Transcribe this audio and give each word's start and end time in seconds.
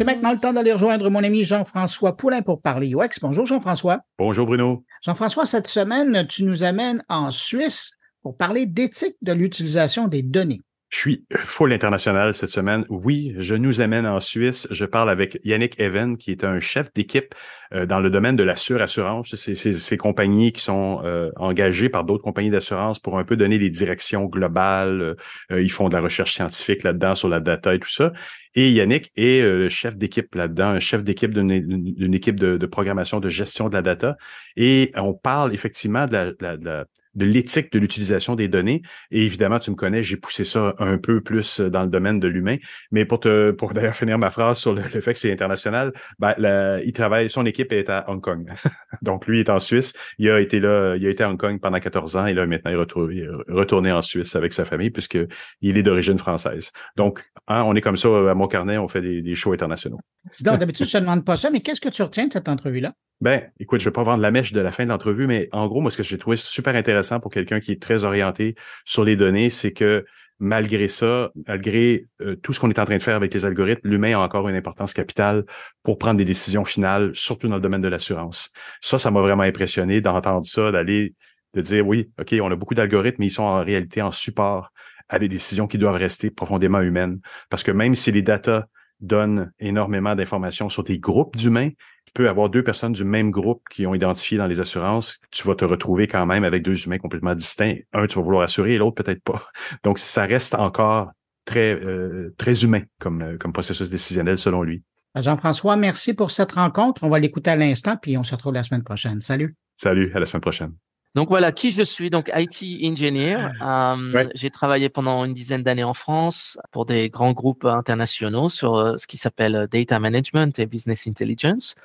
C'est 0.00 0.06
maintenant 0.06 0.32
le 0.32 0.38
temps 0.38 0.54
d'aller 0.54 0.72
rejoindre 0.72 1.10
mon 1.10 1.22
ami 1.22 1.44
Jean-François 1.44 2.16
Poulain 2.16 2.40
pour 2.40 2.62
parler 2.62 2.94
UX. 2.94 3.20
Bonjour 3.20 3.44
Jean-François. 3.44 4.00
Bonjour 4.18 4.46
Bruno. 4.46 4.82
Jean-François, 5.04 5.44
cette 5.44 5.66
semaine, 5.66 6.26
tu 6.26 6.44
nous 6.44 6.62
amènes 6.62 7.04
en 7.10 7.30
Suisse 7.30 7.98
pour 8.22 8.34
parler 8.34 8.64
d'éthique 8.64 9.18
de 9.20 9.34
l'utilisation 9.34 10.08
des 10.08 10.22
données. 10.22 10.62
Je 10.90 10.98
suis 10.98 11.24
full 11.30 11.72
international 11.72 12.34
cette 12.34 12.50
semaine. 12.50 12.84
Oui, 12.88 13.32
je 13.38 13.54
nous 13.54 13.80
amène 13.80 14.06
en 14.06 14.18
Suisse. 14.18 14.66
Je 14.72 14.84
parle 14.84 15.08
avec 15.08 15.38
Yannick 15.44 15.78
Even, 15.78 16.16
qui 16.16 16.32
est 16.32 16.42
un 16.42 16.58
chef 16.58 16.92
d'équipe 16.92 17.32
euh, 17.72 17.86
dans 17.86 18.00
le 18.00 18.10
domaine 18.10 18.34
de 18.34 18.42
la 18.42 18.56
surassurance. 18.56 19.36
C'est 19.36 19.54
ces 19.54 19.96
compagnies 19.96 20.52
qui 20.52 20.62
sont 20.62 21.00
euh, 21.04 21.30
engagées 21.36 21.90
par 21.90 22.02
d'autres 22.02 22.24
compagnies 22.24 22.50
d'assurance 22.50 22.98
pour 22.98 23.20
un 23.20 23.24
peu 23.24 23.36
donner 23.36 23.60
des 23.60 23.70
directions 23.70 24.24
globales. 24.24 25.14
Euh, 25.52 25.62
ils 25.62 25.70
font 25.70 25.88
de 25.88 25.94
la 25.94 26.00
recherche 26.00 26.34
scientifique 26.34 26.82
là-dedans 26.82 27.14
sur 27.14 27.28
la 27.28 27.38
data 27.38 27.72
et 27.72 27.78
tout 27.78 27.88
ça. 27.88 28.12
Et 28.56 28.72
Yannick 28.72 29.12
est 29.14 29.42
le 29.44 29.68
chef 29.68 29.96
d'équipe 29.96 30.34
là-dedans, 30.34 30.70
un 30.70 30.80
chef 30.80 31.04
d'équipe 31.04 31.32
d'une 31.32 32.14
équipe 32.14 32.40
de, 32.40 32.66
programmation, 32.66 33.20
de 33.20 33.28
gestion 33.28 33.68
de 33.68 33.74
la 33.74 33.82
data. 33.82 34.16
Et 34.56 34.90
on 34.96 35.14
parle 35.14 35.54
effectivement 35.54 36.08
de 36.08 36.14
la, 36.14 36.32
de 36.32 36.36
la, 36.40 36.56
de 36.56 36.84
l'éthique 37.16 37.72
de 37.72 37.78
l'utilisation 37.78 38.34
des 38.34 38.48
données. 38.48 38.82
Et 39.10 39.24
évidemment, 39.24 39.58
tu 39.58 39.70
me 39.70 39.76
connais, 39.76 40.02
j'ai 40.02 40.16
poussé 40.16 40.44
ça 40.44 40.74
un 40.78 40.98
peu 40.98 41.20
plus 41.20 41.60
dans 41.60 41.82
le 41.82 41.88
domaine 41.88 42.20
de 42.20 42.28
l'humain. 42.28 42.56
Mais 42.90 43.04
pour 43.04 43.20
te, 43.20 43.50
pour 43.50 43.72
d'ailleurs 43.72 43.96
finir 43.96 44.18
ma 44.18 44.30
phrase 44.30 44.58
sur 44.58 44.74
le, 44.74 44.82
fait 44.82 45.12
que 45.12 45.18
c'est 45.18 45.32
international, 45.32 45.92
ben, 46.18 46.80
il 46.84 46.92
travaille, 46.92 47.28
son 47.30 47.46
équipe 47.46 47.72
est 47.72 47.88
à 47.90 48.08
Hong 48.08 48.20
Kong. 48.20 48.50
Donc 49.02 49.26
lui 49.26 49.40
est 49.40 49.50
en 49.50 49.60
Suisse. 49.60 49.92
Il 50.18 50.30
a 50.30 50.40
été 50.40 50.60
là, 50.60 50.96
il 50.96 51.06
a 51.06 51.10
été 51.10 51.24
à 51.24 51.30
Hong 51.30 51.38
Kong 51.38 51.60
pendant 51.60 51.80
14 51.80 52.16
ans 52.16 52.26
et 52.26 52.34
là 52.34 52.46
maintenant 52.46 52.70
il 52.70 52.74
est 52.74 52.76
retourné, 52.76 53.26
retourné 53.48 53.92
en 53.92 54.02
Suisse 54.02 54.36
avec 54.36 54.52
sa 54.52 54.64
famille 54.64 54.90
puisque 54.90 55.18
il 55.60 55.78
est 55.78 55.82
d'origine 55.82 56.18
française. 56.18 56.70
Donc, 56.96 57.24
hein, 57.48 57.62
on 57.64 57.74
est 57.74 57.80
comme 57.80 57.96
ça 57.96 58.08
à 58.30 58.34
Montcarnet, 58.34 58.78
on 58.78 58.88
fait 58.88 59.02
des, 59.02 59.22
des 59.22 59.34
shows 59.34 59.52
internationaux. 59.52 59.98
Donc, 60.44 60.58
d'habitude, 60.58 60.86
je 60.86 60.96
ne 60.98 61.02
demande 61.02 61.24
pas 61.24 61.36
ça, 61.36 61.50
mais 61.50 61.60
qu'est-ce 61.60 61.80
que 61.80 61.88
tu 61.88 62.02
retiens 62.02 62.26
de 62.26 62.32
cette 62.32 62.48
entrevue-là? 62.48 62.92
Ben, 63.20 63.50
écoute, 63.58 63.80
je 63.80 63.84
vais 63.84 63.92
pas 63.92 64.02
vendre 64.02 64.22
la 64.22 64.30
mèche 64.30 64.52
de 64.52 64.60
la 64.60 64.72
fin 64.72 64.84
de 64.84 64.88
l'entrevue, 64.88 65.26
mais 65.26 65.50
en 65.52 65.66
gros, 65.66 65.82
moi, 65.82 65.90
ce 65.90 65.98
que 65.98 66.02
j'ai 66.02 66.16
trouvé 66.16 66.36
super 66.36 66.74
intéressant 66.74 66.99
pour 67.20 67.30
quelqu'un 67.30 67.60
qui 67.60 67.72
est 67.72 67.82
très 67.82 68.04
orienté 68.04 68.54
sur 68.84 69.04
les 69.04 69.16
données, 69.16 69.50
c'est 69.50 69.72
que 69.72 70.04
malgré 70.38 70.88
ça, 70.88 71.30
malgré 71.46 72.06
euh, 72.22 72.34
tout 72.36 72.52
ce 72.52 72.60
qu'on 72.60 72.70
est 72.70 72.78
en 72.78 72.84
train 72.84 72.96
de 72.96 73.02
faire 73.02 73.16
avec 73.16 73.32
les 73.34 73.44
algorithmes, 73.44 73.86
l'humain 73.88 74.18
a 74.18 74.20
encore 74.20 74.48
une 74.48 74.56
importance 74.56 74.94
capitale 74.94 75.44
pour 75.82 75.98
prendre 75.98 76.16
des 76.16 76.24
décisions 76.24 76.64
finales, 76.64 77.10
surtout 77.14 77.48
dans 77.48 77.56
le 77.56 77.60
domaine 77.60 77.82
de 77.82 77.88
l'assurance. 77.88 78.50
Ça, 78.80 78.98
ça 78.98 79.10
m'a 79.10 79.20
vraiment 79.20 79.42
impressionné 79.42 80.00
d'entendre 80.00 80.46
ça, 80.46 80.72
d'aller, 80.72 81.14
de 81.54 81.60
dire 81.60 81.86
oui, 81.86 82.10
OK, 82.18 82.34
on 82.40 82.50
a 82.50 82.56
beaucoup 82.56 82.74
d'algorithmes, 82.74 83.16
mais 83.18 83.26
ils 83.26 83.30
sont 83.30 83.42
en 83.42 83.62
réalité 83.62 84.00
en 84.00 84.10
support 84.10 84.70
à 85.08 85.18
des 85.18 85.28
décisions 85.28 85.66
qui 85.66 85.76
doivent 85.76 85.96
rester 85.96 86.30
profondément 86.30 86.80
humaines. 86.80 87.20
Parce 87.50 87.62
que 87.62 87.70
même 87.70 87.94
si 87.94 88.10
les 88.10 88.22
datas 88.22 88.64
donne 89.00 89.52
énormément 89.58 90.14
d'informations 90.14 90.68
sur 90.68 90.84
des 90.84 90.98
groupes 90.98 91.36
d'humains. 91.36 91.70
Tu 92.10 92.14
peux 92.14 92.28
avoir 92.28 92.50
deux 92.50 92.64
personnes 92.64 92.90
du 92.90 93.04
même 93.04 93.30
groupe 93.30 93.62
qui 93.70 93.86
ont 93.86 93.94
identifié 93.94 94.36
dans 94.36 94.48
les 94.48 94.58
assurances. 94.58 95.20
Tu 95.30 95.46
vas 95.46 95.54
te 95.54 95.64
retrouver 95.64 96.08
quand 96.08 96.26
même 96.26 96.42
avec 96.42 96.64
deux 96.64 96.84
humains 96.84 96.98
complètement 96.98 97.36
distincts. 97.36 97.76
Un, 97.92 98.08
tu 98.08 98.16
vas 98.16 98.24
vouloir 98.24 98.42
assurer 98.42 98.74
et 98.74 98.78
l'autre 98.78 99.00
peut-être 99.00 99.22
pas. 99.22 99.40
Donc, 99.84 100.00
ça 100.00 100.26
reste 100.26 100.56
encore 100.56 101.12
très, 101.44 101.72
euh, 101.72 102.34
très 102.36 102.64
humain 102.64 102.82
comme, 102.98 103.22
euh, 103.22 103.38
comme 103.38 103.52
processus 103.52 103.90
décisionnel 103.90 104.38
selon 104.38 104.64
lui. 104.64 104.82
Jean-François, 105.14 105.76
merci 105.76 106.12
pour 106.12 106.32
cette 106.32 106.50
rencontre. 106.50 107.04
On 107.04 107.10
va 107.10 107.20
l'écouter 107.20 107.52
à 107.52 107.56
l'instant, 107.56 107.96
puis 107.96 108.18
on 108.18 108.24
se 108.24 108.34
retrouve 108.34 108.54
la 108.54 108.64
semaine 108.64 108.82
prochaine. 108.82 109.20
Salut. 109.20 109.54
Salut, 109.76 110.10
à 110.12 110.18
la 110.18 110.26
semaine 110.26 110.40
prochaine. 110.40 110.72
Donc 111.14 111.28
voilà 111.28 111.52
qui 111.52 111.70
je 111.70 111.82
suis, 111.82 112.10
donc 112.10 112.28
IT 112.34 112.84
engineer. 112.84 113.52
Euh, 113.62 114.28
J'ai 114.34 114.50
travaillé 114.50 114.88
pendant 114.88 115.24
une 115.24 115.32
dizaine 115.32 115.62
d'années 115.62 115.84
en 115.84 115.94
France 115.94 116.58
pour 116.72 116.86
des 116.86 117.08
grands 117.08 117.32
groupes 117.32 117.64
internationaux 117.64 118.48
sur 118.48 118.98
ce 118.98 119.06
qui 119.06 119.16
s'appelle 119.16 119.68
data 119.70 120.00
management 120.00 120.58
et 120.58 120.66
business 120.66 121.06
intelligence. 121.06 121.76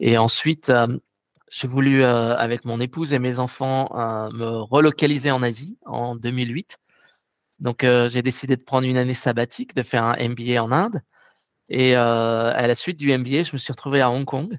Et 0.00 0.18
ensuite, 0.18 0.70
euh, 0.70 0.98
j'ai 1.50 1.68
voulu, 1.68 2.02
euh, 2.02 2.36
avec 2.36 2.64
mon 2.64 2.80
épouse 2.80 3.12
et 3.12 3.18
mes 3.18 3.38
enfants, 3.38 3.88
me 4.32 4.62
relocaliser 4.62 5.30
en 5.30 5.42
Asie 5.42 5.78
en 5.86 6.14
2008. 6.14 6.78
Donc 7.60 7.82
j'ai 7.82 8.22
décidé 8.22 8.56
de 8.56 8.62
prendre 8.62 8.86
une 8.86 8.96
année 8.96 9.14
sabbatique, 9.14 9.74
de 9.74 9.82
faire 9.82 10.04
un 10.04 10.14
MBA 10.16 10.62
en 10.62 10.70
Inde. 10.70 11.02
Et 11.68 11.96
à 11.96 12.66
la 12.66 12.74
suite 12.76 12.98
du 12.98 13.16
MBA, 13.16 13.42
je 13.42 13.52
me 13.52 13.58
suis 13.58 13.72
retrouvé 13.72 14.00
à 14.00 14.10
Hong 14.10 14.24
Kong 14.24 14.58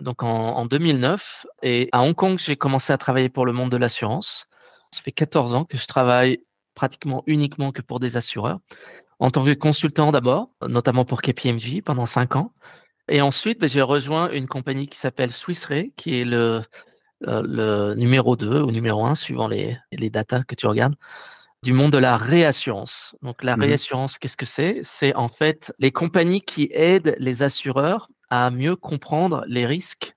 donc 0.00 0.22
en, 0.22 0.66
2009. 0.66 1.46
Et 1.62 1.88
à 1.92 2.02
Hong 2.02 2.14
Kong, 2.14 2.38
j'ai 2.38 2.56
commencé 2.56 2.92
à 2.92 2.98
travailler 2.98 3.28
pour 3.28 3.46
le 3.46 3.52
monde 3.52 3.70
de 3.70 3.76
l'assurance. 3.76 4.46
Ça 4.90 5.02
fait 5.02 5.12
14 5.12 5.54
ans 5.54 5.64
que 5.64 5.76
je 5.76 5.86
travaille 5.86 6.40
pratiquement 6.74 7.22
uniquement 7.26 7.72
que 7.72 7.82
pour 7.82 8.00
des 8.00 8.16
assureurs. 8.16 8.60
En 9.18 9.30
tant 9.30 9.44
que 9.44 9.54
consultant 9.54 10.12
d'abord, 10.12 10.50
notamment 10.66 11.04
pour 11.04 11.22
KPMG 11.22 11.82
pendant 11.82 12.06
5 12.06 12.36
ans. 12.36 12.52
Et 13.08 13.20
ensuite, 13.20 13.60
ben, 13.60 13.68
j'ai 13.68 13.82
rejoint 13.82 14.30
une 14.30 14.48
compagnie 14.48 14.88
qui 14.88 14.98
s'appelle 14.98 15.32
Swiss 15.32 15.64
Re, 15.66 15.84
qui 15.96 16.20
est 16.20 16.24
le, 16.24 16.60
euh, 17.26 17.42
le 17.44 17.94
numéro 17.94 18.36
2 18.36 18.62
ou 18.62 18.70
numéro 18.70 19.04
1, 19.06 19.14
suivant 19.14 19.48
les, 19.48 19.76
les 19.92 20.10
datas 20.10 20.42
que 20.42 20.54
tu 20.54 20.66
regardes, 20.66 20.96
du 21.62 21.72
monde 21.72 21.92
de 21.92 21.98
la 21.98 22.16
réassurance. 22.16 23.16
Donc 23.22 23.42
la 23.42 23.56
mmh 23.56 23.62
réassurance, 23.62 24.18
qu'est-ce 24.18 24.36
que 24.36 24.46
c'est? 24.46 24.80
C'est 24.82 25.14
en 25.14 25.28
fait 25.28 25.72
les 25.78 25.92
compagnies 25.92 26.40
qui 26.40 26.68
aident 26.72 27.16
les 27.18 27.42
assureurs 27.42 28.08
à 28.30 28.50
mieux 28.50 28.76
comprendre 28.76 29.44
les 29.48 29.66
risques 29.66 30.14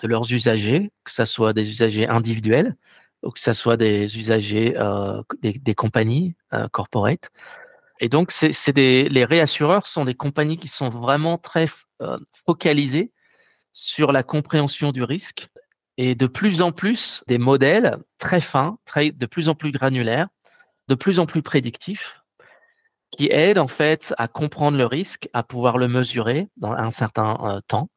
de 0.00 0.08
leurs 0.08 0.30
usagers, 0.32 0.90
que 1.04 1.12
ce 1.12 1.24
soit 1.24 1.52
des 1.52 1.68
usagers 1.68 2.06
individuels 2.06 2.76
ou 3.22 3.30
que 3.30 3.40
ce 3.40 3.52
soit 3.52 3.76
des 3.76 4.18
usagers 4.18 4.74
euh, 4.76 5.22
des, 5.42 5.74
compagnies 5.74 6.36
euh, 6.52 6.68
corporate. 6.68 7.30
Et 8.00 8.08
donc, 8.08 8.32
des, 8.74 9.08
les 9.08 9.24
réassureurs 9.24 9.86
sont 9.86 10.04
des 10.04 10.14
compagnies 10.14 10.58
qui 10.58 10.68
sont 10.68 10.88
vraiment 10.88 11.38
très 11.38 11.66
euh, 12.02 12.18
focalisées 12.32 13.12
sur 13.72 14.12
la 14.12 14.22
compréhension 14.22 14.92
du 14.92 15.02
risque 15.02 15.48
et 15.96 16.14
de 16.14 16.26
plus 16.26 16.60
en 16.60 16.72
plus 16.72 17.24
des 17.26 17.38
modèles 17.38 17.96
très 18.18 18.40
fins, 18.40 18.78
de 18.94 19.26
plus 19.26 19.48
en 19.48 19.54
plus 19.54 19.72
granulaires, 19.72 20.28
de 20.88 20.94
plus 20.94 21.18
en 21.18 21.26
plus 21.26 21.42
prédictifs 21.42 22.20
qui 23.12 23.28
aide 23.30 23.58
en 23.58 23.68
fait 23.68 24.14
à 24.18 24.28
comprendre 24.28 24.76
le 24.76 24.86
risque, 24.86 25.28
à 25.32 25.42
pouvoir 25.42 25.78
le 25.78 25.88
mesurer 25.88 26.48
dans 26.56 26.72
un 26.72 26.90
certain 26.90 27.38
euh, 27.42 27.60
temps, 27.66 27.88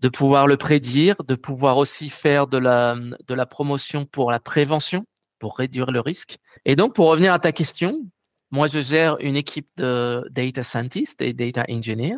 de 0.00 0.08
pouvoir 0.08 0.46
le 0.46 0.56
prédire, 0.56 1.16
de 1.26 1.34
pouvoir 1.34 1.78
aussi 1.78 2.10
faire 2.10 2.46
de 2.46 2.58
la, 2.58 2.94
de 2.94 3.34
la 3.34 3.46
promotion 3.46 4.04
pour 4.04 4.30
la 4.30 4.40
prévention, 4.40 5.06
pour 5.38 5.56
réduire 5.56 5.90
le 5.90 6.00
risque. 6.00 6.38
Et 6.64 6.76
donc, 6.76 6.94
pour 6.94 7.08
revenir 7.08 7.32
à 7.32 7.38
ta 7.38 7.52
question, 7.52 7.98
moi, 8.56 8.68
je 8.68 8.80
gère 8.80 9.18
une 9.20 9.36
équipe 9.36 9.68
de 9.76 10.26
data 10.30 10.62
scientists 10.62 11.20
et 11.20 11.34
data 11.34 11.66
engineers 11.68 12.16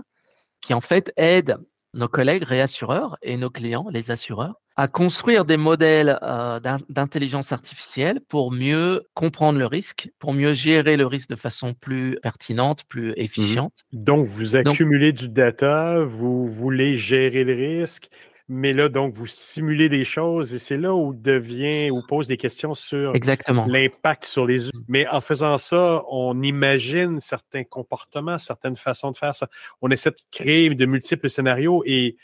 qui 0.60 0.72
en 0.72 0.80
fait 0.80 1.12
aident 1.16 1.56
nos 1.94 2.06
collègues 2.06 2.44
réassureurs 2.44 3.18
et 3.22 3.36
nos 3.36 3.50
clients, 3.50 3.86
les 3.90 4.12
assureurs, 4.12 4.54
à 4.76 4.86
construire 4.86 5.44
des 5.44 5.56
modèles 5.56 6.16
euh, 6.22 6.60
d'intelligence 6.88 7.50
artificielle 7.50 8.20
pour 8.28 8.52
mieux 8.52 9.02
comprendre 9.14 9.58
le 9.58 9.66
risque, 9.66 10.10
pour 10.20 10.32
mieux 10.32 10.52
gérer 10.52 10.96
le 10.96 11.06
risque 11.06 11.30
de 11.30 11.34
façon 11.34 11.74
plus 11.74 12.16
pertinente, 12.22 12.84
plus 12.88 13.10
mmh 13.10 13.14
efficiente. 13.16 13.72
Donc, 13.92 14.28
vous 14.28 14.54
accumulez 14.54 15.12
du 15.12 15.28
data, 15.28 16.04
vous 16.04 16.46
voulez 16.46 16.94
gérer 16.94 17.42
le 17.42 17.54
risque, 17.54 18.10
mais 18.48 18.72
là, 18.72 18.88
donc, 18.88 19.14
vous 19.14 19.26
simulez 19.26 19.90
des 19.90 20.04
choses 20.04 20.54
et 20.54 20.58
c'est 20.58 20.78
là 20.78 20.94
où 20.94 21.12
devient, 21.12 21.90
où 21.90 22.00
pose 22.02 22.28
des 22.28 22.38
questions 22.38 22.74
sur 22.74 23.12
l'impact 23.12 24.24
sur 24.24 24.46
les 24.46 24.58
mmh. 24.58 24.70
Mais 24.88 25.06
en 25.08 25.20
faisant 25.20 25.58
ça, 25.58 26.02
on 26.10 26.40
imagine 26.42 27.20
certains 27.20 27.64
comportements, 27.64 28.38
certaines 28.38 28.76
façons 28.76 29.10
de 29.10 29.18
faire 29.18 29.34
ça. 29.34 29.48
On 29.82 29.90
essaie 29.90 30.10
de 30.10 30.16
créer 30.30 30.74
de 30.74 30.86
multiples 30.86 31.28
scénarios 31.28 31.82
et 31.84 32.16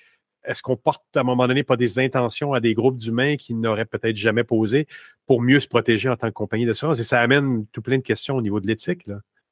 est-ce 0.44 0.62
qu'on 0.62 0.76
porte 0.76 1.04
à 1.14 1.20
un 1.20 1.24
moment 1.24 1.46
donné 1.46 1.62
pas 1.62 1.76
des 1.76 1.98
intentions 1.98 2.54
à 2.54 2.60
des 2.60 2.72
groupes 2.74 2.96
d'humains 2.96 3.36
qui 3.36 3.54
n'auraient 3.54 3.84
peut-être 3.84 4.16
jamais 4.16 4.44
posé 4.44 4.86
pour 5.26 5.42
mieux 5.42 5.60
se 5.60 5.68
protéger 5.68 6.08
en 6.08 6.16
tant 6.16 6.28
que 6.28 6.32
compagnie 6.32 6.64
d'assurance? 6.66 6.98
Et 7.00 7.04
ça 7.04 7.20
amène 7.20 7.66
tout 7.72 7.82
plein 7.82 7.98
de 7.98 8.02
questions 8.02 8.36
au 8.36 8.42
niveau 8.42 8.60
de 8.60 8.66
l'éthique. 8.66 9.06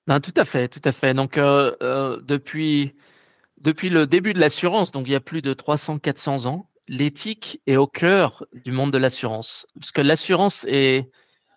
Non, 0.08 0.20
tout 0.20 0.34
à 0.36 0.44
fait, 0.44 0.68
tout 0.68 0.80
à 0.84 0.92
fait. 0.92 1.14
Donc, 1.14 1.38
euh, 1.38 1.74
euh, 1.82 2.20
depuis, 2.22 2.94
depuis 3.62 3.88
le 3.88 4.06
début 4.06 4.32
de 4.34 4.40
l'assurance, 4.40 4.92
donc 4.92 5.06
il 5.06 5.12
y 5.12 5.16
a 5.16 5.20
plus 5.20 5.42
de 5.42 5.54
300-400 5.54 6.46
ans, 6.46 6.68
l'éthique 6.88 7.60
est 7.66 7.76
au 7.76 7.86
cœur 7.86 8.44
du 8.52 8.72
monde 8.72 8.92
de 8.92 8.98
l'assurance. 8.98 9.66
Parce 9.78 9.92
que 9.92 10.00
l'assurance 10.00 10.64
est 10.68 11.10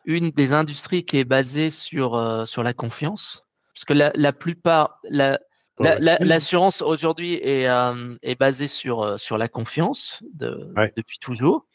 une 0.06 0.30
des 0.30 0.54
industries 0.54 1.04
qui 1.04 1.18
est 1.18 1.26
basée 1.26 1.70
sur, 1.70 2.16
euh, 2.16 2.46
sur 2.46 2.64
la 2.64 2.74
confiance. 2.74 3.44
Parce 3.74 3.86
que 3.86 3.94
la, 3.94 4.12
la 4.16 4.32
plupart, 4.34 5.00
la, 5.10 5.40
L'assurance 5.78 6.82
aujourd'hui 6.82 7.34
est, 7.34 7.68
euh, 7.68 8.16
est 8.22 8.40
basée 8.40 8.68
sur, 8.68 9.02
euh, 9.02 9.18
sur 9.18 9.38
la 9.38 9.50
confiance 9.50 10.24
de, 10.34 10.74
depuis 10.96 11.20
toujours. 11.20 11.66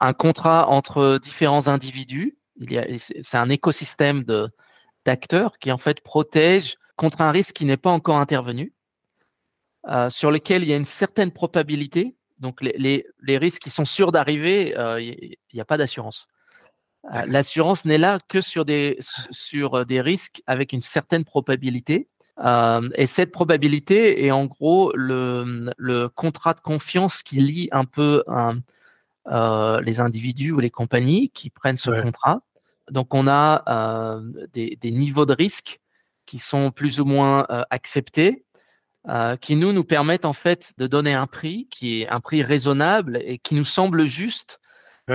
Un 0.00 0.12
contrat 0.12 0.68
entre 0.68 1.18
différents 1.22 1.68
individus. 1.68 2.36
C'est 3.22 3.36
un 3.36 3.50
écosystème 3.50 4.24
d'acteurs 5.04 5.58
qui 5.58 5.70
en 5.70 5.78
fait 5.78 6.00
protège 6.00 6.76
contre 6.96 7.20
un 7.20 7.30
risque 7.30 7.54
qui 7.54 7.64
n'est 7.64 7.76
pas 7.76 7.90
encore 7.90 8.16
intervenu, 8.16 8.73
euh, 9.88 10.10
sur 10.10 10.30
lequel 10.30 10.62
il 10.62 10.68
y 10.68 10.72
a 10.72 10.76
une 10.76 10.84
certaine 10.84 11.30
probabilité. 11.30 12.14
Donc 12.38 12.60
les, 12.62 12.74
les, 12.78 13.06
les 13.22 13.38
risques 13.38 13.62
qui 13.62 13.70
sont 13.70 13.84
sûrs 13.84 14.12
d'arriver, 14.12 14.76
euh, 14.76 15.00
il 15.00 15.36
n'y 15.52 15.60
a 15.60 15.64
pas 15.64 15.78
d'assurance. 15.78 16.26
L'assurance 17.26 17.84
n'est 17.84 17.98
là 17.98 18.18
que 18.28 18.40
sur 18.40 18.64
des, 18.64 18.96
sur 19.00 19.84
des 19.84 20.00
risques 20.00 20.42
avec 20.46 20.72
une 20.72 20.80
certaine 20.80 21.24
probabilité 21.24 22.08
Euh, 22.38 22.88
et 22.96 23.06
cette 23.06 23.30
probabilité 23.30 24.24
est 24.24 24.32
en 24.32 24.46
gros 24.46 24.90
le, 24.94 25.72
le 25.76 26.08
contrat 26.08 26.54
de 26.54 26.60
confiance 26.60 27.22
qui 27.22 27.36
lie 27.36 27.68
un 27.70 27.84
peu 27.84 28.24
euh, 28.28 29.80
les 29.80 30.00
individus 30.00 30.52
ou 30.52 30.58
les 30.58 30.70
compagnies 30.70 31.30
qui 31.30 31.50
prennent 31.50 31.76
ce 31.76 31.90
contrat. 32.02 32.40
Donc 32.90 33.14
on 33.14 33.28
a 33.28 33.62
euh, 33.68 34.46
des, 34.52 34.76
des, 34.80 34.90
niveaux 34.90 35.26
de 35.26 35.32
risque 35.32 35.80
qui 36.26 36.38
sont 36.38 36.70
plus 36.70 37.00
ou 37.00 37.04
moins 37.04 37.46
euh, 37.50 37.62
acceptés, 37.70 38.44
euh, 39.08 39.36
qui 39.36 39.56
nous 39.56 39.72
nous 39.72 39.84
permettent 39.84 40.24
en 40.24 40.32
fait 40.32 40.72
de 40.78 40.86
donner 40.86 41.14
un 41.14 41.26
prix 41.26 41.68
qui 41.70 42.02
est 42.02 42.08
un 42.08 42.20
prix 42.20 42.42
raisonnable 42.42 43.20
et 43.24 43.38
qui 43.38 43.54
nous 43.54 43.64
semble 43.64 44.04
juste 44.04 44.58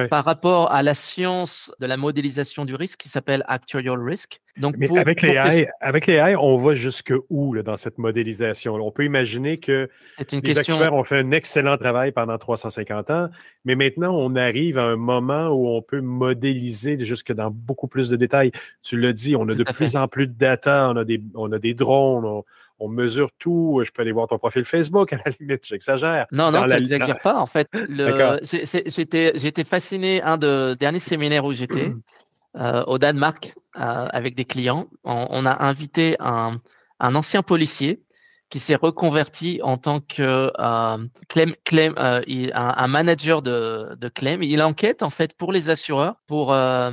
par 0.10 0.24
rapport 0.24 0.72
à 0.72 0.84
la 0.84 0.94
science 0.94 1.72
de 1.80 1.88
la 1.88 1.98
modélisation 1.98 2.64
du 2.64 2.76
risque 2.76 3.00
qui 3.00 3.10
s'appelle 3.10 3.44
actuarial 3.48 4.00
risk. 4.00 4.40
Donc, 4.58 4.76
Mais 4.78 4.88
avec, 5.00 5.24
les 5.24 5.30
AI, 5.30 5.68
avec 5.82 6.06
les 6.06 6.16
AI, 6.16 6.36
on 6.36 6.58
va 6.58 6.76
jusque 6.76 7.14
où 7.30 7.54
là, 7.54 7.64
dans 7.64 7.78
cette 7.78 7.98
modélisation? 7.98 8.76
On 8.76 8.92
peut 8.92 9.06
imaginer 9.06 9.58
que 9.58 9.90
une 10.32 10.42
les 10.42 10.54
question... 10.54 10.76
actuaires 10.76 10.94
ont 10.94 11.04
fait 11.04 11.18
un 11.18 11.32
excellent 11.32 11.78
travail 11.78 12.12
pendant 12.12 12.38
350 12.38 13.10
ans, 13.10 13.30
mais 13.66 13.74
maintenant, 13.74 14.16
on 14.16 14.36
arrive 14.36 14.78
à 14.78 14.84
un 14.84 14.96
moment 14.96 15.48
où 15.48 15.70
on 15.70 15.82
peut 15.82 16.02
modéliser 16.02 17.04
jusque 17.04 17.32
dans 17.32 17.50
beaucoup 17.50 17.88
plus 17.88 18.10
de 18.10 18.16
détails. 18.16 18.52
Tu 18.84 19.00
l'as 19.00 19.14
dit, 19.14 19.36
on 19.36 19.48
a 19.50 19.56
de 19.56 19.64
plus 19.64 19.96
en 19.96 20.08
plus 20.08 20.28
de 20.28 20.34
data, 20.34 20.90
on 20.92 20.98
a 20.98 21.04
des, 21.04 21.20
on 21.34 21.52
a 21.52 21.58
des 21.58 21.74
drones, 21.74 22.26
on, 22.26 22.44
on 22.80 22.88
mesure 22.88 23.30
tout. 23.38 23.82
Je 23.86 23.92
peux 23.92 24.02
aller 24.02 24.12
voir 24.12 24.28
ton 24.28 24.38
profil 24.38 24.66
Facebook, 24.66 25.14
à 25.14 25.18
la 25.26 25.32
limite, 25.40 25.66
j'exagère. 25.66 26.26
Non, 26.32 26.52
non, 26.52 26.64
tu 26.64 26.70
n'exagères 26.70 27.20
pas. 27.20 27.36
En 27.36 27.46
fait, 27.46 27.68
j'étais 29.36 29.64
fasciné. 29.64 30.22
Un 30.22 30.38
des 30.38 30.76
derniers 30.80 31.00
séminaires 31.00 31.46
où 31.46 31.54
j'étais, 31.54 31.94
euh, 32.58 32.84
au 32.86 32.98
Danemark, 32.98 33.54
euh, 33.78 34.08
avec 34.12 34.36
des 34.36 34.46
clients, 34.46 34.88
on, 35.04 35.46
a 35.46 35.64
invité 35.66 36.16
un, 36.20 36.60
un 37.00 37.16
ancien 37.16 37.44
policier 37.44 38.02
qui 38.50 38.60
s'est 38.60 38.76
reconverti 38.76 39.60
en 39.64 39.78
tant 39.78 40.00
que 40.00 40.52
euh, 40.60 40.98
claim, 41.28 41.52
claim, 41.64 41.94
euh, 41.98 42.22
un, 42.54 42.88
manager 42.88 43.42
de, 43.42 43.96
de 43.96 44.10
claim. 44.10 44.40
Il 44.42 44.62
enquête 44.62 45.04
en 45.04 45.10
fait 45.10 45.36
pour 45.38 45.52
les 45.52 45.70
assureurs 45.70 46.16
pour 46.28 46.54
euh, 46.54 46.92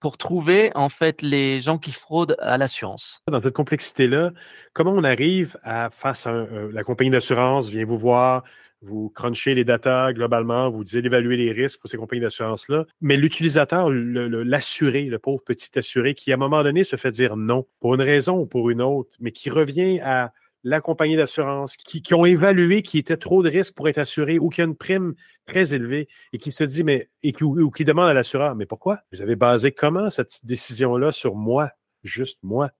pour 0.00 0.18
trouver 0.18 0.70
en 0.74 0.88
fait 0.88 1.22
les 1.22 1.60
gens 1.60 1.78
qui 1.78 1.92
fraudent 1.92 2.36
à 2.40 2.58
l'assurance. 2.58 3.22
Dans 3.30 3.40
cette 3.40 3.54
complexité 3.54 4.08
là, 4.08 4.32
comment 4.72 4.92
on 4.92 5.04
arrive 5.04 5.56
à 5.62 5.90
face 5.90 6.26
à 6.26 6.46
la 6.72 6.84
compagnie 6.84 7.10
d'assurance 7.10 7.68
vient 7.68 7.84
vous 7.84 7.98
voir, 7.98 8.42
vous 8.82 9.10
crunchez 9.10 9.54
les 9.54 9.64
datas 9.64 10.12
globalement, 10.12 10.70
vous 10.70 10.84
d'évaluer 10.84 11.36
les 11.36 11.52
risques 11.52 11.80
pour 11.80 11.90
ces 11.90 11.96
compagnies 11.96 12.22
d'assurance-là. 12.22 12.86
Mais 13.00 13.16
l'utilisateur, 13.16 13.90
l'assuré, 13.90 15.02
le, 15.02 15.18
pauvre 15.18 15.42
petit 15.44 15.78
assuré, 15.78 16.14
qui 16.14 16.32
à 16.32 16.34
un 16.34 16.38
moment 16.38 16.62
donné 16.62 16.82
se 16.82 16.96
fait 16.96 17.10
dire 17.10 17.36
non, 17.36 17.66
pour 17.80 17.94
une 17.94 18.02
raison 18.02 18.38
ou 18.38 18.46
pour 18.46 18.70
une 18.70 18.82
autre, 18.82 19.10
mais 19.20 19.32
qui 19.32 19.50
revient 19.50 20.00
à 20.00 20.32
la 20.62 20.80
compagnie 20.80 21.16
d'assurance, 21.16 21.76
qui, 21.76 22.14
ont 22.14 22.26
évalué 22.26 22.82
qu'il 22.82 23.00
était 23.00 23.16
trop 23.16 23.42
de 23.42 23.48
risques 23.48 23.74
pour 23.74 23.88
être 23.88 23.98
assuré 23.98 24.38
ou 24.38 24.48
qu'il 24.50 24.62
y 24.62 24.66
a 24.66 24.68
une 24.68 24.76
prime 24.76 25.14
très 25.46 25.72
élevée 25.72 26.08
et 26.32 26.38
qui 26.38 26.52
se 26.52 26.64
dit, 26.64 26.84
mais, 26.84 27.08
et 27.22 27.32
qui, 27.32 27.44
ou, 27.44 27.70
qui 27.70 27.84
demande 27.84 28.08
à 28.08 28.12
l'assureur, 28.12 28.54
mais 28.54 28.66
pourquoi? 28.66 29.00
Vous 29.12 29.22
avez 29.22 29.36
basé 29.36 29.72
comment 29.72 30.10
cette 30.10 30.44
décision-là 30.44 31.12
sur 31.12 31.34
moi, 31.34 31.70
juste 32.02 32.38
moi? 32.42 32.70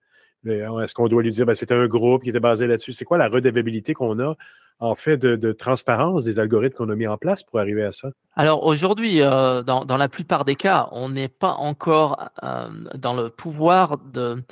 Est-ce 0.47 0.94
qu'on 0.94 1.09
doit 1.09 1.23
lui 1.23 1.31
dire, 1.31 1.47
ben, 1.47 1.55
c'était 1.55 1.75
un 1.75 1.87
groupe 1.87 2.23
qui 2.23 2.31
était 2.31 2.41
basé 2.41 2.67
là-dessus? 2.67 2.93
C'est 2.93 3.05
quoi 3.05 3.19
la 3.19 3.29
redevabilité 3.29 3.93
qu'on 3.93 4.19
a 4.21 4.37
en 4.79 4.94
fait 4.94 5.19
de, 5.19 5.53
transparence 5.53 6.25
des 6.25 6.38
algorithmes 6.38 6.77
qu'on 6.77 6.88
a 6.88 6.94
mis 6.94 7.06
en 7.06 7.19
place 7.19 7.44
pour 7.44 7.61
arriver 7.61 7.85
à 7.85 7.93
ça? 7.93 8.11
Alors 8.35 8.65
aujourd'hui, 8.65 9.21
euh, 9.21 9.62
dans, 9.62 9.97
la 9.97 10.09
plupart 10.09 10.47
des 10.47 10.56
cas, 10.56 10.88
on 10.93 11.11
n'est 11.11 11.29
pas 11.29 11.53
encore 11.53 12.31
euh, 12.43 12.69
dans 12.94 13.12
le 13.12 13.29
pouvoir 13.29 13.99
de, 13.99 14.43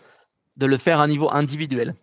de 0.59 0.67
le 0.67 0.77
faire 0.77 1.01
à 1.01 1.05
un 1.05 1.09
niveau 1.09 1.31
individuel. 1.31 1.95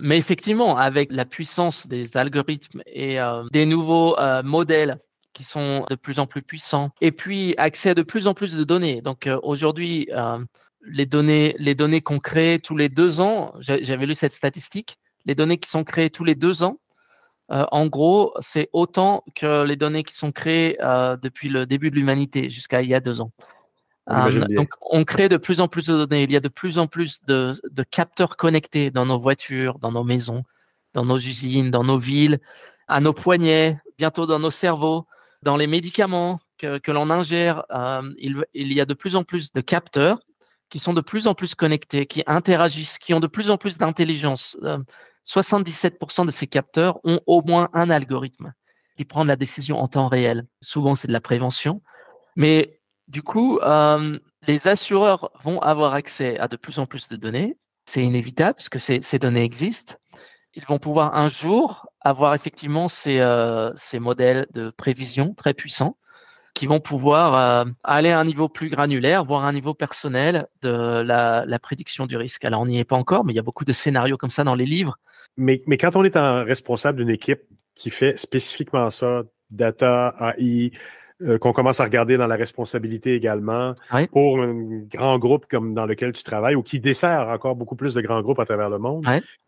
Mais 0.00 0.16
effectivement, 0.16 0.76
avec 0.76 1.10
la 1.10 1.24
puissance 1.24 1.88
des 1.88 2.16
algorithmes 2.16 2.82
et 2.86 3.20
euh, 3.20 3.42
des 3.52 3.66
nouveaux 3.66 4.16
euh, 4.18 4.42
modèles 4.44 4.98
qui 5.32 5.42
sont 5.42 5.84
de 5.90 5.96
plus 5.96 6.20
en 6.20 6.26
plus 6.26 6.42
puissants, 6.42 6.90
et 7.00 7.12
puis 7.12 7.54
accès 7.58 7.90
à 7.90 7.94
de 7.94 8.02
plus 8.02 8.26
en 8.26 8.34
plus 8.34 8.56
de 8.56 8.64
données. 8.64 9.02
Donc 9.02 9.26
euh, 9.26 9.38
aujourd'hui, 9.42 10.08
les 10.82 11.06
données, 11.06 11.54
les 11.58 11.74
données 11.74 12.00
qu'on 12.00 12.18
crée 12.18 12.60
tous 12.62 12.76
les 12.76 12.88
deux 12.88 13.20
ans, 13.20 13.52
j'avais 13.58 14.06
lu 14.06 14.14
cette 14.14 14.32
statistique, 14.32 14.98
les 15.26 15.34
données 15.34 15.58
qui 15.58 15.68
sont 15.68 15.84
créées 15.84 16.10
tous 16.10 16.24
les 16.24 16.34
deux 16.34 16.64
ans, 16.64 16.78
en 17.50 17.86
gros, 17.86 18.34
c'est 18.40 18.68
autant 18.72 19.24
que 19.34 19.64
les 19.64 19.76
données 19.76 20.02
qui 20.02 20.14
sont 20.14 20.32
créées 20.32 20.76
depuis 21.22 21.48
le 21.48 21.66
début 21.66 21.90
de 21.90 21.96
l'humanité 21.96 22.50
jusqu'à 22.50 22.82
il 22.82 22.88
y 22.88 22.94
a 22.94 23.00
deux 23.00 23.20
ans. 23.20 23.30
Euh, 24.10 24.46
donc, 24.48 24.70
on 24.80 25.04
crée 25.04 25.28
de 25.28 25.36
plus 25.36 25.60
en 25.60 25.68
plus 25.68 25.86
de 25.86 26.04
données. 26.04 26.22
Il 26.22 26.32
y 26.32 26.36
a 26.36 26.40
de 26.40 26.48
plus 26.48 26.78
en 26.78 26.86
plus 26.86 27.20
de, 27.26 27.54
capteurs 27.90 28.36
connectés 28.36 28.90
dans 28.90 29.06
nos 29.06 29.18
voitures, 29.18 29.78
dans 29.78 29.92
nos 29.92 30.04
maisons, 30.04 30.44
dans 30.94 31.04
nos 31.04 31.18
usines, 31.18 31.70
dans 31.70 31.84
nos 31.84 31.98
villes, 31.98 32.38
à 32.88 33.00
nos 33.00 33.12
poignets, 33.12 33.78
bientôt 33.98 34.26
dans 34.26 34.38
nos 34.38 34.50
cerveaux, 34.50 35.06
dans 35.42 35.56
les 35.56 35.66
médicaments 35.66 36.40
que, 36.56 36.90
l'on 36.90 37.10
ingère. 37.10 37.64
Euh, 37.70 38.02
il, 38.18 38.72
y 38.72 38.80
a 38.80 38.86
de 38.86 38.94
plus 38.94 39.14
en 39.14 39.24
plus 39.24 39.52
de 39.52 39.60
capteurs 39.60 40.20
qui 40.70 40.78
sont 40.78 40.92
de 40.92 41.00
plus 41.00 41.26
en 41.26 41.34
plus 41.34 41.54
connectés, 41.54 42.06
qui 42.06 42.22
interagissent, 42.26 42.98
qui 42.98 43.14
ont 43.14 43.20
de 43.20 43.26
plus 43.26 43.50
en 43.50 43.56
plus 43.56 43.78
d'intelligence. 43.78 44.56
77% 45.26 46.22
euh, 46.22 46.24
de 46.26 46.30
ces 46.30 46.46
capteurs 46.46 46.98
ont 47.04 47.20
au 47.26 47.42
moins 47.42 47.68
un 47.72 47.90
algorithme 47.90 48.52
qui 48.96 49.04
prend 49.04 49.24
la 49.24 49.36
décision 49.36 49.78
en 49.78 49.86
temps 49.86 50.08
réel. 50.08 50.46
Souvent, 50.60 50.94
c'est 50.94 51.08
de 51.08 51.12
la 51.12 51.20
prévention. 51.20 51.82
Mais 52.36 52.77
du 53.08 53.22
coup, 53.22 53.58
euh, 53.60 54.18
les 54.46 54.68
assureurs 54.68 55.30
vont 55.42 55.60
avoir 55.60 55.94
accès 55.94 56.38
à 56.38 56.46
de 56.46 56.56
plus 56.56 56.78
en 56.78 56.86
plus 56.86 57.08
de 57.08 57.16
données. 57.16 57.56
C'est 57.86 58.02
inévitable 58.02 58.54
parce 58.54 58.68
que 58.68 58.78
ces, 58.78 59.18
données 59.18 59.42
existent. 59.42 59.94
Ils 60.54 60.64
vont 60.66 60.78
pouvoir 60.78 61.16
un 61.16 61.28
jour 61.28 61.86
avoir 62.02 62.34
effectivement 62.34 62.86
ces, 62.86 63.18
euh, 63.20 63.72
modèles 63.94 64.46
de 64.52 64.70
prévision 64.70 65.34
très 65.34 65.54
puissants 65.54 65.96
qui 66.54 66.66
vont 66.66 66.80
pouvoir 66.80 67.36
euh, 67.36 67.70
aller 67.84 68.10
à 68.10 68.18
un 68.18 68.24
niveau 68.24 68.48
plus 68.48 68.68
granulaire, 68.68 69.24
voire 69.24 69.44
à 69.44 69.48
un 69.48 69.52
niveau 69.52 69.74
personnel 69.74 70.46
de 70.62 71.02
la, 71.02 71.44
la 71.46 71.58
prédiction 71.58 72.06
du 72.06 72.16
risque. 72.16 72.44
Alors, 72.44 72.60
on 72.60 72.66
n'y 72.66 72.78
est 72.78 72.84
pas 72.84 72.96
encore, 72.96 73.24
mais 73.24 73.32
il 73.32 73.36
y 73.36 73.38
a 73.38 73.42
beaucoup 73.42 73.64
de 73.64 73.72
scénarios 73.72 74.16
comme 74.16 74.30
ça 74.30 74.44
dans 74.44 74.54
les 74.54 74.66
livres. 74.66 74.98
Mais, 75.36 75.62
mais 75.66 75.78
quand 75.78 75.94
on 75.94 76.04
est 76.04 76.16
un 76.16 76.42
responsable 76.42 76.98
d'une 76.98 77.10
équipe 77.10 77.42
qui 77.74 77.90
fait 77.90 78.18
spécifiquement 78.18 78.90
ça, 78.90 79.22
data, 79.50 80.14
AI, 80.36 80.72
euh, 81.20 81.36
qu'on 81.36 81.52
commence 81.52 81.80
à 81.80 81.84
regarder 81.84 82.16
dans 82.16 82.28
la 82.28 82.36
responsabilité 82.36 83.14
également 83.14 83.74
pour 84.12 84.40
un 84.40 84.54
grand 84.88 85.18
groupe 85.18 85.46
comme 85.50 85.74
dans 85.74 85.84
lequel 85.84 86.12
tu 86.12 86.22
travailles 86.22 86.54
ou 86.54 86.62
qui 86.62 86.78
dessert 86.78 87.26
encore 87.28 87.56
beaucoup 87.56 87.74
plus 87.74 87.92
de 87.94 88.00
grands 88.00 88.22
groupes 88.22 88.38
à 88.38 88.44
travers 88.44 88.70
le 88.70 88.78
monde. 88.78 89.04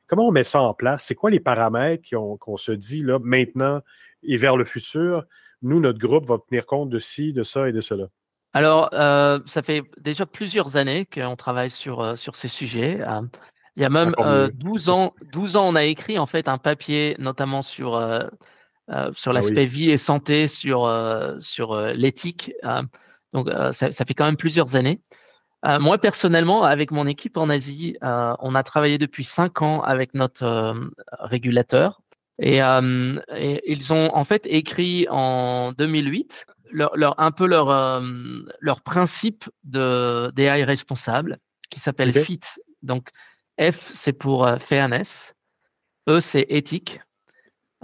Comment 0.09 0.27
on 0.27 0.33
met 0.33 0.43
ça 0.43 0.61
en 0.61 0.75
place? 0.75 1.05
C'est 1.05 1.15
quoi 1.15 1.31
les 1.31 1.39
paramètres 1.39 2.03
qu'on 2.41 2.57
se 2.57 2.73
dit 2.73 3.05
là 3.05 3.21
maintenant 3.23 3.83
et 4.25 4.37
vers 4.37 4.57
le 4.57 4.65
futur? 4.65 5.25
Nous, 5.63 5.79
notre 5.79 6.01
groupe 6.01 6.27
va 6.27 6.39
tenir 6.39 6.67
compte 6.67 6.91
de 6.91 6.99
ci, 6.99 7.33
de 7.33 7.45
ça 7.45 7.69
et 7.69 7.73
de 7.73 7.81
cela. 7.81 8.07
Alors, 8.53 8.91
euh, 8.93 9.39
ça 9.47 9.63
fait 9.63 9.85
déjà 10.01 10.27
plusieurs 10.27 10.77
années 10.77 11.07
qu'on 11.07 11.37
travaille 11.37 11.71
sur, 11.71 12.01
euh, 12.01 12.17
sur 12.17 12.35
ces 12.35 12.49
sujets. 12.49 12.99
il 13.77 13.83
y 13.83 13.85
a 13.85 13.91
même 13.91 14.13
12 14.55 14.91
ans, 14.91 15.15
12 15.33 15.57
ans, 15.57 15.69
on 15.69 15.77
a 15.77 15.85
écrit 15.85 16.19
en 16.19 16.27
fait 16.27 16.49
un 16.49 16.59
papier, 16.59 17.15
notamment 17.21 17.63
sur 17.63 17.95
euh, 18.93 19.13
sur 19.15 19.31
ah 19.31 19.35
l'aspect 19.35 19.67
vie 19.67 19.91
et 19.91 19.97
santé, 19.97 20.49
sur, 20.49 20.85
euh, 20.85 21.37
sur 21.39 21.73
euh, 21.73 21.93
l'éthique. 21.93 22.53
donc, 23.33 23.49
ça, 23.73 23.93
ça, 23.93 24.05
fait 24.05 24.15
quand 24.15 24.25
même 24.25 24.37
plusieurs 24.37 24.75
années. 24.75 25.01
moi, 25.65 25.99
personnellement, 25.99 26.65
avec 26.65 26.91
mon 26.91 27.07
équipe 27.07 27.37
en 27.37 27.49
Asie, 27.51 27.97
on 28.03 28.55
a 28.55 28.63
travaillé 28.65 28.99
depuis 28.99 29.25
cinq 29.25 29.63
ans 29.63 29.81
avec 29.83 30.15
notre 30.15 30.75
régulateur. 31.21 32.01
Et, 32.41 32.59
ils 32.59 33.93
ont 33.93 34.11
en 34.13 34.25
fait 34.25 34.47
écrit 34.47 35.07
en 35.11 35.73
2008 35.73 36.47
leur, 36.73 36.97
leur, 36.97 37.21
un 37.21 37.31
peu 37.31 37.47
leur, 37.47 38.03
leur 38.61 38.81
principe 38.81 39.49
de 39.63 40.33
d'AI 40.35 40.65
responsable 40.65 41.39
qui 41.71 41.79
s'appelle 41.79 42.13
FIT. 42.13 42.59
Donc, 42.83 43.11
F, 43.61 43.93
c'est 43.95 44.15
pour 44.15 44.49
fairness. 44.59 45.35
E, 46.09 46.19
c'est 46.19 46.47
éthique. 46.49 47.01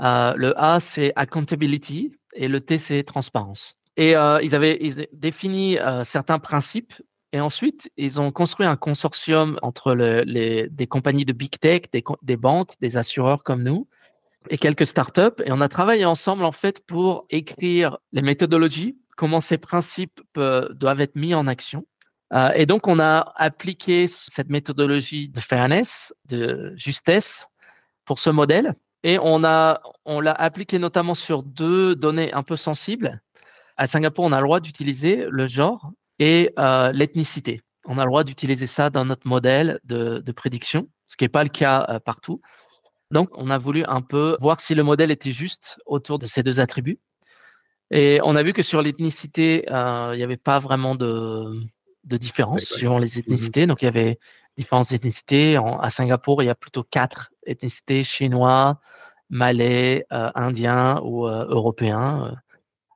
Euh, 0.01 0.35
le 0.37 0.59
A, 0.61 0.81
c'est 0.81 1.13
accountability 1.17 2.13
et 2.35 2.49
le 2.49 2.61
T, 2.61 2.79
c'est 2.79 3.03
transparence. 3.03 3.75
Et 3.97 4.15
euh, 4.15 4.41
ils 4.43 4.55
avaient 4.55 4.79
défini 5.13 5.79
euh, 5.79 6.05
certains 6.05 6.39
principes 6.39 6.93
et 7.33 7.41
ensuite, 7.41 7.91
ils 7.97 8.21
ont 8.21 8.31
construit 8.31 8.67
un 8.67 8.77
consortium 8.77 9.59
entre 9.63 9.95
les, 9.95 10.69
des 10.69 10.87
compagnies 10.87 11.25
de 11.25 11.33
big 11.33 11.59
tech, 11.59 11.83
des, 12.23 12.37
banques, 12.37 12.73
des 12.81 12.97
assureurs 12.97 13.43
comme 13.43 13.63
nous 13.63 13.89
et 14.49 14.59
quelques 14.59 14.87
startups. 14.87 15.43
Et 15.45 15.51
on 15.51 15.61
a 15.61 15.69
travaillé 15.69 16.05
ensemble, 16.05 16.45
en 16.45 16.53
fait, 16.53 16.87
pour 16.87 17.27
écrire 17.29 17.99
les 18.13 18.23
méthodologies, 18.23 18.97
comment 19.17 19.41
ces 19.41 19.59
principes 19.59 20.21
doivent 20.35 21.01
être 21.01 21.17
mis 21.17 21.35
en 21.35 21.47
action. 21.47 21.85
Et 22.55 22.65
donc, 22.65 22.87
on 22.87 23.01
a 23.01 23.33
appliqué 23.37 24.07
cette 24.07 24.49
méthodologie 24.49 25.29
de 25.29 25.41
fairness, 25.41 26.15
de 26.27 26.73
justesse 26.77 27.49
pour 28.05 28.19
ce 28.19 28.31
modèle. 28.31 28.77
Et 29.07 29.21
on 29.23 29.45
a, 29.45 29.83
on 30.05 30.19
l'a 30.19 30.33
appliqué 30.33 30.81
notamment 30.81 31.15
sur 31.15 31.45
deux 31.45 31.95
données 31.95 32.33
un 32.33 32.43
peu 32.43 32.57
sensibles. 32.57 33.23
À 33.77 33.87
Singapour, 33.87 34.25
on 34.25 34.33
a 34.33 34.41
le 34.41 34.45
droit 34.45 34.59
d'utiliser 34.59 35.27
le 35.31 35.47
genre 35.47 35.93
et 36.19 36.53
euh, 36.59 36.91
l'ethnicité. 36.91 37.61
On 37.85 37.99
a 37.99 38.05
le 38.05 38.11
droit 38.11 38.25
d'utiliser 38.25 38.67
ça 38.67 38.91
dans 38.91 39.05
notre 39.05 39.29
modèle 39.29 39.79
de, 39.85 40.21
prédiction. 40.33 40.89
ce 41.07 41.17
qui 41.17 41.23
n'est 41.23 41.29
pas 41.29 41.45
le 41.45 41.51
cas 41.51 42.01
partout. 42.05 42.41
Donc, 43.13 43.29
on 43.35 43.49
a 43.49 43.59
voulu 43.59 43.85
un 43.87 44.01
peu 44.01 44.37
voir 44.41 44.59
si 44.61 44.75
le 44.75 44.83
modèle 44.83 45.13
était 45.13 45.31
juste 45.31 45.79
autour 45.87 46.19
de 46.19 46.27
ces 46.27 46.43
deux 46.43 46.59
attributs. 46.59 46.99
Et 47.93 48.19
on 48.25 48.35
a 48.35 48.43
vu 48.43 48.53
que 48.53 48.63
sur 48.63 48.83
l'ethnicité, 48.83 49.67
il 49.69 50.17
n'y 50.17 50.25
avait 50.25 50.37
pas 50.37 50.59
vraiment 50.59 50.97
de, 50.97 51.49
de 52.03 52.17
différence 52.17 52.65
suivant 52.65 52.99
les 52.99 53.07
mmh 53.07 53.21
ethnicités. 53.21 53.67
Donc, 53.69 53.83
il 53.83 53.85
y 53.85 53.89
avait 53.89 54.19
différentes 54.57 54.93
ethnicités. 54.93 55.59
à 55.81 55.91
Singapour, 55.91 56.43
il 56.43 56.47
y 56.47 56.51
a 56.51 56.55
plutôt 56.55 56.83
quatre 56.83 57.31
ethnicités 57.47 58.03
chinois, 58.03 58.81
malais, 59.31 60.07
euh, 60.13 60.31
indiens 60.35 61.01
ou 61.03 61.27
euh, 61.27 61.47
européens. 61.49 62.39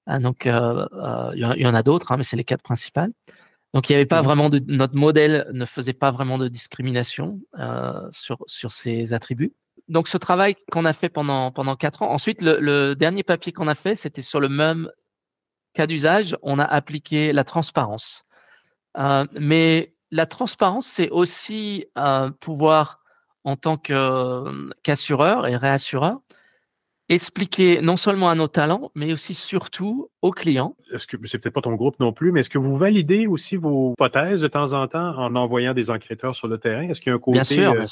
Euh. 0.08 0.18
donc, 0.18 0.44
il 0.46 1.38
y, 1.38 1.66
en 1.66 1.74
a 1.74 1.82
d'autres, 1.82 2.12
hein, 2.12 2.16
mais 2.16 2.22
c'est 2.22 2.36
les 2.36 2.44
quatre 2.44 2.62
principales. 2.62 3.12
Donc, 3.72 3.88
il 3.88 3.92
n'y 3.92 3.96
avait 3.96 4.06
pas 4.06 4.20
mmh 4.20 4.24
vraiment 4.24 4.50
de, 4.50 4.60
notre 4.66 4.96
modèle 4.96 5.46
ne 5.52 5.64
faisait 5.64 5.92
pas 5.92 6.10
vraiment 6.10 6.38
de 6.38 6.48
discrimination 6.48 7.40
sur, 8.10 8.38
sur 8.46 8.70
ces 8.72 9.12
attributs. 9.12 9.52
Donc, 9.88 10.08
ce 10.08 10.18
travail 10.18 10.56
qu'on 10.72 10.84
a 10.84 10.92
fait 10.92 11.08
pendant, 11.08 11.52
pendant 11.52 11.76
quatre 11.76 12.02
ans. 12.02 12.10
Ensuite, 12.10 12.42
le, 12.42 12.58
le 12.60 12.94
dernier 12.96 13.22
papier 13.22 13.52
qu'on 13.52 13.68
a 13.68 13.76
fait, 13.76 13.94
c'était 13.94 14.22
sur 14.22 14.40
le 14.40 14.48
même 14.48 14.90
cas 15.74 15.86
d'usage. 15.86 16.36
On 16.42 16.58
a 16.58 16.64
appliqué 16.64 17.32
la 17.32 17.44
transparence. 17.44 18.24
mais 19.32 19.94
la 20.10 20.26
transparence, 20.26 20.86
c'est 20.86 21.10
aussi 21.10 21.86
pouvoir, 22.40 23.00
en 23.44 23.56
tant 23.56 23.76
qu'assureur 23.76 25.46
et 25.46 25.56
réassureur, 25.56 26.20
expliquer 27.10 27.80
non 27.80 27.96
seulement 27.96 28.30
à 28.30 28.36
nos 28.36 28.46
talents, 28.46 28.92
mais 28.94 29.12
aussi 29.12 29.34
surtout 29.34 30.10
aux 30.22 30.30
clients. 30.30 30.76
Est-ce 30.92 31.08
que 31.08 31.16
c'est 31.26 31.38
peut-être 31.38 31.54
pas 31.54 31.60
ton 31.60 31.74
groupe 31.74 31.98
non 31.98 32.12
plus, 32.12 32.30
mais 32.30 32.40
est-ce 32.40 32.50
que 32.50 32.58
vous 32.58 32.78
validez 32.78 33.26
aussi 33.26 33.56
vos 33.56 33.92
hypothèses 33.92 34.42
de 34.42 34.48
temps 34.48 34.72
en 34.72 34.86
temps 34.86 35.18
en 35.18 35.34
envoyant 35.34 35.74
des 35.74 35.90
enquêteurs 35.90 36.36
sur 36.36 36.46
le 36.46 36.58
terrain? 36.58 36.82
Est-ce 36.82 37.00
qu'il 37.00 37.10
y 37.10 37.12
a 37.12 37.16
un 37.16 37.18
côté 37.18 37.66
euh, 37.66 37.84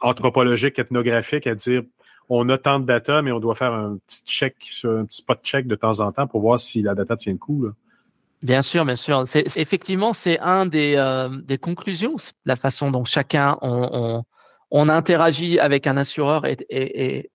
anthropologique, 0.00 0.78
ethnographique 0.78 1.48
à 1.48 1.56
dire 1.56 1.82
on 2.28 2.48
a 2.48 2.58
tant 2.58 2.78
de 2.78 2.86
data, 2.86 3.22
mais 3.22 3.32
on 3.32 3.40
doit 3.40 3.56
faire 3.56 3.72
un 3.72 3.98
petit 4.06 4.22
check, 4.24 4.54
un 4.84 5.04
petit 5.04 5.18
spot 5.18 5.40
check 5.42 5.66
de 5.66 5.74
temps 5.74 5.98
en 5.98 6.12
temps 6.12 6.28
pour 6.28 6.40
voir 6.40 6.60
si 6.60 6.80
la 6.80 6.94
data 6.94 7.16
tient 7.16 7.32
le 7.32 7.38
coup? 7.38 7.66
Bien 8.42 8.62
sûr, 8.62 8.84
bien 8.86 8.96
sûr. 8.96 9.26
C'est, 9.26 9.44
effectivement, 9.58 10.12
c'est 10.12 10.38
un 10.40 10.64
des, 10.64 10.94
euh, 10.96 11.28
des 11.42 11.58
conclusions. 11.58 12.16
La 12.46 12.56
façon 12.56 12.90
dont 12.90 13.04
chacun 13.04 13.58
on, 13.60 13.88
on, 13.92 14.24
on 14.70 14.88
interagit 14.88 15.58
avec 15.58 15.86
un 15.86 15.96
assureur 15.96 16.46
est, 16.46 16.64
est, 16.70 17.30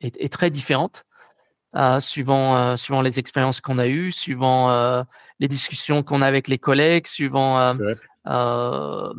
est, 0.00 0.16
est 0.20 0.32
très 0.32 0.50
différente, 0.50 1.04
euh, 1.76 2.00
suivant, 2.00 2.56
euh, 2.56 2.76
suivant 2.76 3.02
les 3.02 3.20
expériences 3.20 3.60
qu'on 3.60 3.78
a 3.78 3.86
eues, 3.86 4.10
suivant 4.10 4.70
euh, 4.70 5.02
les 5.38 5.46
discussions 5.48 6.02
qu'on 6.02 6.22
a 6.22 6.26
avec 6.26 6.48
les 6.48 6.58
collègues, 6.58 7.06
suivant 7.06 7.76
euh, 8.26 9.12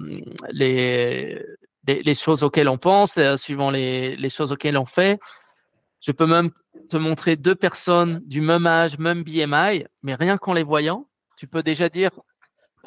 les, 0.52 1.42
les, 1.88 2.04
les, 2.04 2.16
choses 2.16 2.44
auxquelles 2.44 2.70
on 2.70 2.78
pense, 2.78 3.18
suivant 3.38 3.72
les, 3.72 4.18
les 4.18 4.30
choses 4.30 4.52
auxquelles 4.52 4.78
on 4.78 4.86
fait. 4.86 5.18
Je 6.02 6.12
peux 6.12 6.26
même 6.26 6.50
te 6.90 6.98
montrer 6.98 7.36
deux 7.36 7.56
personnes 7.56 8.22
du 8.26 8.42
même 8.42 8.66
âge, 8.66 8.98
même 8.98 9.24
BMI, 9.24 9.86
mais 10.04 10.16
rien 10.16 10.38
qu'en 10.38 10.54
les 10.54 10.64
voyant, 10.64 11.08
tu 11.38 11.48
peux 11.48 11.64
déjà 11.64 11.90
dire 11.90 12.10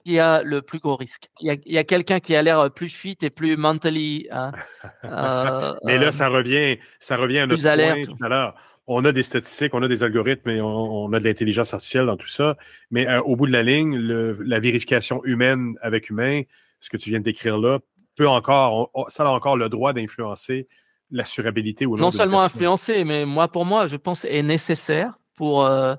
qu'il 0.03 0.15
y 0.15 0.19
a 0.19 0.43
le 0.43 0.63
plus 0.63 0.81
gros 0.81 0.97
risque. 0.97 1.31
Il 1.41 1.61
y 1.65 1.79
a, 1.79 1.85
quelqu'un 1.85 2.19
qui 2.21 2.35
a 2.35 2.43
l'air 2.43 2.71
plus 2.73 2.89
fit 2.89 3.17
et 3.23 3.31
plus 3.31 3.57
mentally. 3.57 4.29
Euh, 4.33 4.51
euh, 5.05 5.75
mais 5.85 5.97
là, 5.97 6.11
ça 6.11 6.29
revient, 6.29 6.79
ça 6.99 7.17
revient 7.17 7.39
à 7.39 7.47
notre 7.47 7.63
point 7.63 8.03
tout 8.03 8.25
à 8.25 8.29
l'heure. 8.29 8.55
On 8.87 9.05
a 9.05 9.13
des 9.13 9.23
statistiques, 9.23 9.73
on 9.75 9.83
a 9.83 9.89
des 9.89 10.03
algorithmes 10.03 10.51
et 10.51 10.61
on, 10.61 11.11
a 11.13 11.19
de 11.19 11.25
l'intelligence 11.25 11.73
artificielle 11.73 12.07
dans 12.07 12.19
tout 12.19 12.29
ça. 12.29 12.57
Mais 12.91 13.09
euh, 13.09 13.23
au 13.23 13.35
bout 13.35 13.47
de 13.47 13.53
la 13.53 13.63
ligne, 13.63 13.97
la 13.97 14.61
vérification 14.61 15.25
humaine 15.25 15.75
avec 15.81 16.11
humain, 16.11 16.43
ce 16.81 16.91
que 16.91 16.99
tu 16.99 17.09
viens 17.09 17.21
de 17.21 17.25
décrire 17.25 17.57
là, 17.57 17.79
peut 18.17 18.29
encore, 18.29 18.91
ça 19.09 19.25
a 19.25 19.29
encore 19.29 19.57
le 19.57 19.71
droit 19.71 19.95
d'influencer 19.95 20.69
l'assurabilité 21.11 21.87
ou 21.87 21.97
non. 21.97 22.05
Non 22.05 22.11
seulement 22.11 22.43
influencer, 22.43 23.05
mais 23.05 23.25
moi, 23.25 23.49
pour 23.49 23.65
moi, 23.65 23.87
je 23.87 23.97
pense 23.97 24.25
est 24.25 24.43
nécessaire 24.43 25.19
pour, 25.37 25.65
euh, 25.65 25.95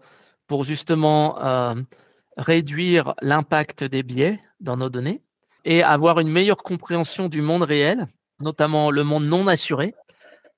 pour 0.47 0.63
justement 0.63 1.41
euh, 1.43 1.75
réduire 2.37 3.13
l'impact 3.21 3.83
des 3.83 4.03
biais 4.03 4.39
dans 4.59 4.77
nos 4.77 4.89
données 4.89 5.21
et 5.63 5.83
avoir 5.83 6.19
une 6.19 6.29
meilleure 6.29 6.57
compréhension 6.57 7.27
du 7.27 7.41
monde 7.41 7.63
réel, 7.63 8.07
notamment 8.39 8.91
le 8.91 9.03
monde 9.03 9.25
non 9.25 9.47
assuré, 9.47 9.95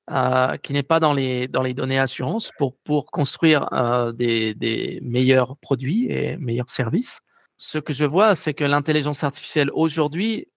euh, 0.09 0.55
qui 0.57 0.73
n'est 0.73 0.83
pas 0.83 0.99
dans 0.99 1.13
les, 1.13 1.47
dans 1.47 1.61
les 1.61 1.73
données 1.73 1.99
assurance, 1.99 2.51
pour, 2.57 2.75
pour 2.83 3.05
construire 3.07 3.69
des, 4.15 4.53
des 4.53 4.99
meilleurs 5.01 5.57
produits 5.57 6.07
et 6.09 6.37
meilleurs 6.37 6.69
services. 6.69 7.19
Ce 7.57 7.77
que 7.77 7.93
je 7.93 8.05
vois, 8.05 8.35
c'est 8.35 8.53
que 8.53 8.63
l'intelligence 8.63 9.23
artificielle 9.23 9.69
aujourd'hui 9.73 10.47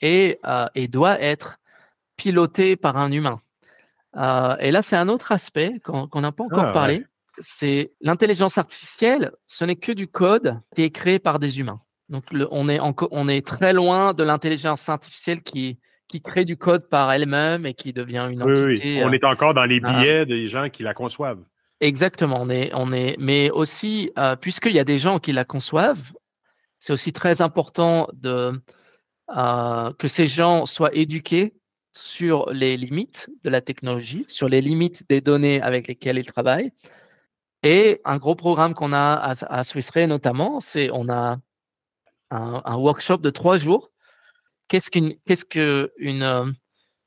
est 0.00 0.40
et 0.74 0.88
doit 0.88 1.20
être 1.20 1.59
piloté 2.20 2.76
par 2.76 2.98
un 2.98 3.10
humain. 3.10 3.40
Euh, 4.16 4.54
et 4.60 4.70
là, 4.70 4.82
c'est 4.82 4.96
un 4.96 5.08
autre 5.08 5.32
aspect 5.32 5.80
qu'on 5.82 6.20
n'a 6.20 6.32
pas 6.32 6.44
encore 6.44 6.66
ah, 6.66 6.72
parlé. 6.72 7.04
C'est 7.38 7.92
l'intelligence 8.02 8.58
artificielle, 8.58 9.32
ce 9.46 9.64
n'est 9.64 9.76
que 9.76 9.92
du 9.92 10.06
code 10.06 10.60
qui 10.76 10.82
est 10.82 10.90
créé 10.90 11.18
par 11.18 11.38
des 11.38 11.60
humains. 11.60 11.80
Donc, 12.10 12.24
on, 12.50 12.68
est 12.68 12.78
on 12.82 13.28
est 13.28 13.46
très 13.46 13.72
loin 13.72 14.12
de 14.12 14.22
l'intelligence 14.22 14.86
artificielle 14.90 15.42
qui, 15.42 15.78
qui 16.08 16.20
crée 16.20 16.44
du 16.44 16.58
code 16.58 16.88
par 16.90 17.10
elle-même 17.10 17.64
et 17.64 17.72
qui 17.72 17.94
devient 17.94 18.28
une 18.30 18.42
entité. 18.42 18.96
Oui, 18.96 19.02
On 19.02 19.12
est 19.12 19.24
encore 19.24 19.54
dans 19.54 19.64
les 19.64 19.80
billets 19.80 20.26
des 20.26 20.46
gens 20.46 20.68
qui 20.68 20.82
la 20.82 20.92
conçoivent. 20.92 21.42
Exactement. 21.80 22.38
On 22.42 22.50
est, 22.50 22.70
on 22.74 22.92
est, 22.92 23.16
mais 23.18 23.50
aussi, 23.50 24.10
euh, 24.18 24.36
puisqu'il 24.36 24.74
y 24.74 24.80
a 24.80 24.84
des 24.84 24.98
gens 24.98 25.18
qui 25.18 25.32
la 25.32 25.46
conçoivent, 25.46 26.12
c'est 26.80 26.92
aussi 26.92 27.12
très 27.12 27.40
important 27.40 28.08
de, 28.12 28.52
euh, 29.34 29.92
que 29.98 30.08
ces 30.08 30.26
gens 30.26 30.66
soient 30.66 30.94
éduqués 30.94 31.54
sur 32.00 32.50
les 32.50 32.76
limites 32.76 33.30
de 33.44 33.50
la 33.50 33.60
technologie, 33.60 34.24
sur 34.28 34.48
les 34.48 34.60
limites 34.60 35.08
des 35.08 35.20
données 35.20 35.60
avec 35.60 35.88
lesquelles 35.88 36.18
ils 36.18 36.26
travaillent. 36.26 36.72
Et 37.62 38.00
un 38.04 38.16
gros 38.16 38.34
programme 38.34 38.74
qu'on 38.74 38.92
a 38.92 39.14
à, 39.14 39.58
à 39.58 39.64
Swiss 39.64 39.94
notamment, 39.94 40.60
c'est 40.60 40.90
on 40.92 41.08
a 41.08 41.38
un, 42.30 42.76
workshop 42.76 43.18
de 43.18 43.30
trois 43.30 43.56
jours. 43.56 43.90
Qu'est-ce 44.68 44.90
qu'une 44.90 45.16
qu'est-ce 45.26 45.44
euh, 45.58 46.46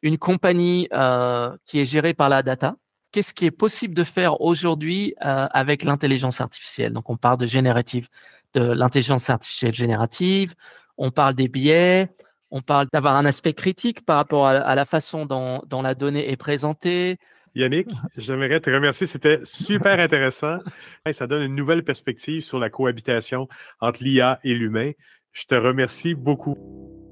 une 0.02 0.18
compagnie 0.18 0.88
euh, 0.94 1.56
qui 1.66 1.80
est 1.80 1.86
gérée 1.86 2.14
par 2.14 2.30
la 2.30 2.44
data 2.44 2.76
Qu'est-ce 3.12 3.34
qui 3.34 3.46
est 3.46 3.52
possible 3.52 3.94
de 3.94 4.04
faire 4.04 4.42
aujourd'hui 4.42 5.14
euh, 5.24 5.48
avec 5.52 5.84
l'intelligence 5.84 6.42
artificielle? 6.42 6.94
Donc 6.94 7.10
on 7.10 7.18
parle 7.18 7.38
de 7.38 7.46
générative, 7.46 8.10
de 8.54 8.72
l'intelligence 8.72 9.30
artificielle 9.30 9.74
générative. 9.74 10.56
On 10.98 11.12
parle 11.12 11.36
des 11.36 11.48
biais, 11.48 12.10
on 12.54 12.62
parle 12.62 12.88
d'avoir 12.94 13.16
un 13.16 13.26
aspect 13.26 13.54
critique 13.54 14.06
par 14.06 14.16
rapport 14.16 14.48
à, 14.48 14.76
la 14.76 14.86
façon 14.86 15.26
dont, 15.26 15.82
la 15.82 15.96
donnée 15.96 16.32
est 16.32 16.38
présentée. 16.38 17.18
Yannick, 17.56 17.90
j'aimerais 18.16 18.60
te 18.60 18.70
remercier. 18.70 19.08
C'était 19.08 19.40
super 19.44 20.00
intéressant. 20.00 20.60
Ça 21.12 21.26
donne 21.26 21.42
une 21.42 21.56
nouvelle 21.56 21.84
perspective 21.84 22.42
sur 22.42 22.60
la 22.60 22.70
cohabitation 22.70 23.48
entre 23.82 24.04
l'IA 24.04 24.40
et 24.44 24.54
l'humain. 24.54 24.92
Je 25.32 25.46
te 25.46 25.56
remercie 25.56 26.14
beaucoup. 26.14 27.03